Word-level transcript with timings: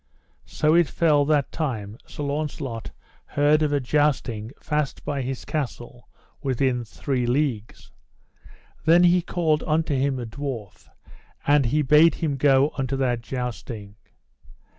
So 0.47 0.73
it 0.73 0.89
fell 0.89 1.25
that 1.25 1.51
time 1.51 1.95
Sir 2.07 2.23
Launcelot 2.23 2.89
heard 3.23 3.61
of 3.61 3.71
a 3.71 3.79
jousting 3.79 4.49
fast 4.59 5.05
by 5.05 5.21
his 5.21 5.45
castle, 5.45 6.09
within 6.41 6.83
three 6.83 7.27
leagues. 7.27 7.91
Then 8.83 9.03
he 9.03 9.21
called 9.21 9.63
unto 9.67 9.93
him 9.95 10.17
a 10.17 10.25
dwarf, 10.25 10.89
and 11.45 11.67
he 11.67 11.83
bade 11.83 12.15
him 12.15 12.35
go 12.35 12.71
unto 12.79 12.95
that 12.97 13.21
jousting. 13.21 13.93